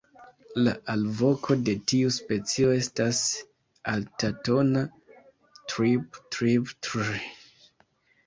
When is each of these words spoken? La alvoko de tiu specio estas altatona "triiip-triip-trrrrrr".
La 0.65 0.71
alvoko 0.91 1.55
de 1.67 1.73
tiu 1.91 2.13
specio 2.15 2.71
estas 2.77 3.19
altatona 3.93 4.83
"triiip-triip-trrrrrr". 5.73 7.29